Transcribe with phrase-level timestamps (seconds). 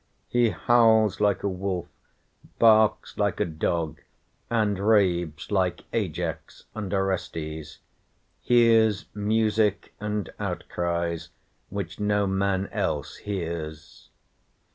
[0.29, 1.85] He howls like a wolf,
[2.57, 4.01] barks like a dog,
[4.49, 7.77] and raves like Ajax and Orestes,
[8.41, 11.29] hears Music and outcries
[11.69, 14.09] which no man else hears....